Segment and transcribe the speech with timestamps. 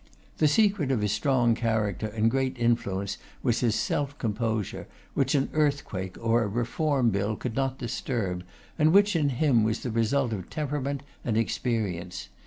[0.39, 5.49] The secret of his strong character and great influence was his self composure, which an
[5.53, 8.43] earthquake or a Reform Bill could not disturb,
[8.79, 12.29] and which in him was the result of temperament and experience.